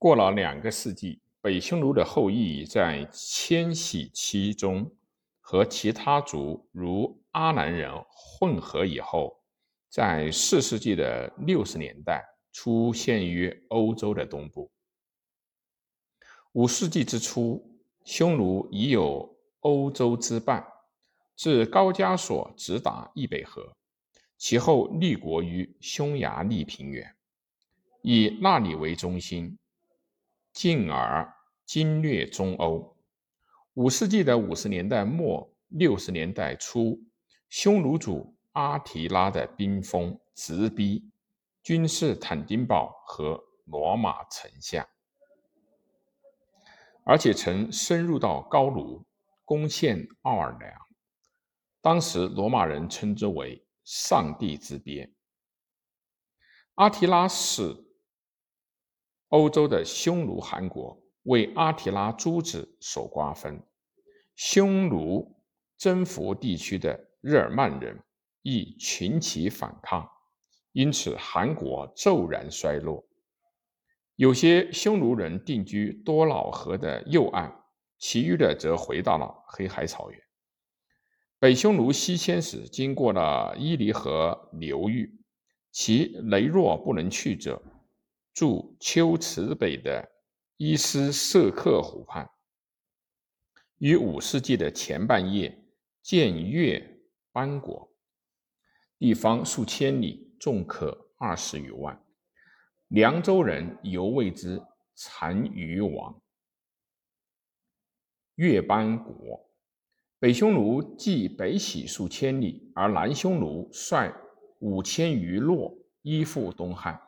[0.00, 4.90] 过了两个世纪，北匈奴的后裔在迁徙期中
[5.42, 9.38] 和其他族如阿兰人混合以后，
[9.90, 14.70] 在四世纪的六十年代出现于欧洲的东部。
[16.52, 17.62] 五世纪之初，
[18.02, 20.66] 匈奴已有欧洲之半，
[21.36, 23.76] 自高加索直达易北河，
[24.38, 27.14] 其后立国于匈牙利平原，
[28.00, 29.58] 以那里为中心。
[30.60, 31.26] 进而
[31.64, 32.94] 经略中欧。
[33.72, 37.02] 五世纪的五十年代末、六十年代初，
[37.48, 41.10] 匈奴主阿提拉的兵锋直逼
[41.62, 44.86] 君士坦丁堡和罗马城下，
[47.04, 49.06] 而且曾深入到高卢，
[49.46, 50.70] 攻陷奥尔良。
[51.80, 55.10] 当时罗马人称之为“上帝之鞭”。
[56.76, 57.86] 阿提拉使。
[59.30, 63.62] 欧洲的匈奴汗国为阿提拉诸子所瓜分，
[64.34, 65.36] 匈奴
[65.78, 68.02] 征服地区的日耳曼人
[68.42, 70.08] 亦群起反抗，
[70.72, 73.06] 因此汗国骤然衰落。
[74.16, 77.54] 有些匈奴人定居多瑙河的右岸，
[77.98, 80.20] 其余的则回到了黑海草原。
[81.38, 85.22] 北匈奴西迁时经过了伊犁河流域，
[85.70, 87.62] 其羸弱不能去者。
[88.32, 90.10] 驻丘池北的
[90.56, 92.30] 伊斯瑟克湖畔，
[93.78, 95.64] 于五世纪的前半叶
[96.02, 97.00] 建越
[97.32, 97.92] 班国，
[98.98, 102.02] 地方数千里，众可二十余万。
[102.88, 104.60] 凉州人犹谓之
[104.94, 106.20] 单于王。
[108.36, 109.50] 越班国，
[110.18, 114.12] 北匈奴继北起数千里，而南匈奴率
[114.60, 117.00] 五千余骆依附东汉。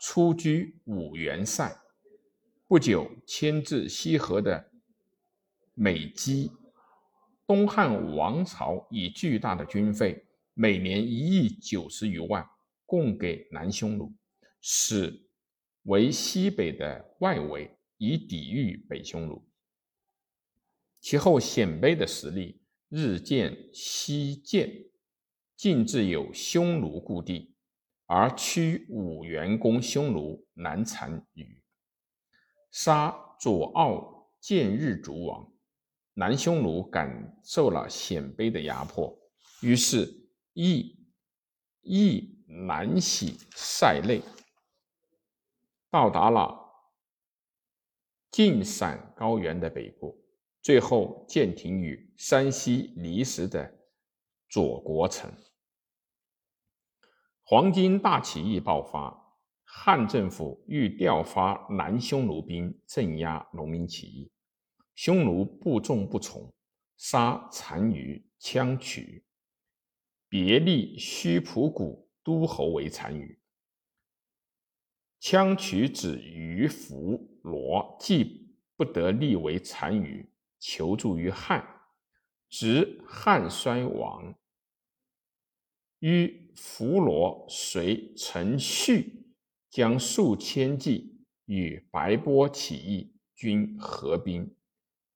[0.00, 1.70] 初居五原塞，
[2.66, 4.72] 不久迁至西河的
[5.74, 6.50] 美姬。
[7.46, 10.24] 东汉王朝以巨大的军费，
[10.54, 12.48] 每年一亿九十余万，
[12.86, 14.10] 供给南匈奴，
[14.62, 15.28] 使
[15.82, 19.46] 为西北的外围，以抵御北匈奴。
[21.00, 24.86] 其后鲜卑的实力日渐西渐，
[25.56, 27.54] 近至有匈奴故地。
[28.12, 31.62] 而驱五元攻匈奴南单于，
[32.72, 35.48] 杀左奥建日逐王。
[36.14, 39.16] 南匈奴感受了鲜卑的压迫，
[39.62, 40.12] 于是
[40.54, 40.98] 亦
[41.82, 44.20] 亦南徙塞内，
[45.88, 46.58] 到达了
[48.32, 50.20] 晋陕高原的北部，
[50.60, 53.72] 最后建停于山西离石的
[54.48, 55.32] 左国城。
[57.50, 59.34] 黄巾大起义爆发，
[59.64, 64.30] 汉政府欲调发南匈奴兵镇压农民起义，
[64.94, 66.54] 匈奴不众不从，
[66.96, 69.24] 杀单于、羌渠，
[70.28, 73.36] 别立须蒲谷都侯为单于。
[75.20, 81.66] 羌渠子于弗罗既不得立为单于，求助于汉，
[82.48, 84.36] 执汉衰亡。
[86.00, 89.24] 于弗罗随陈旭
[89.70, 94.54] 将数千骑与白波起义军合兵，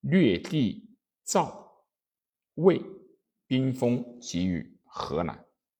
[0.00, 0.88] 略地
[1.24, 1.84] 赵
[2.54, 2.80] 魏，
[3.46, 5.44] 兵锋给予河南。